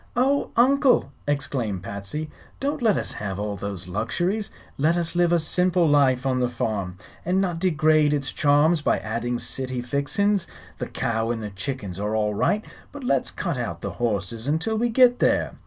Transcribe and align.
"Oh, 0.15 0.49
Uncle!" 0.57 1.11
exclaimed 1.27 1.83
Patsy; 1.83 2.31
"don't 2.59 2.81
let 2.81 2.97
us 2.97 3.11
have 3.13 3.37
all 3.37 3.55
those 3.55 3.87
luxuries. 3.87 4.49
Let 4.75 4.97
us 4.97 5.13
live 5.13 5.31
a 5.31 5.37
simple 5.37 5.87
life 5.87 6.25
on 6.25 6.39
the 6.39 6.49
farm, 6.49 6.97
and 7.23 7.39
not 7.39 7.59
degrade 7.59 8.11
its 8.11 8.31
charms 8.31 8.81
by 8.81 8.97
adding 8.97 9.37
city 9.37 9.79
fixin's. 9.79 10.47
The 10.79 10.87
cow 10.87 11.29
and 11.29 11.43
the 11.43 11.51
chickens 11.51 11.99
are 11.99 12.15
all 12.15 12.33
right, 12.33 12.65
but 12.91 13.03
let's 13.03 13.29
cut 13.29 13.59
out 13.59 13.81
the 13.81 13.91
horses 14.01 14.47
until 14.47 14.75
we 14.75 14.89
get 14.89 15.19
there. 15.19 15.53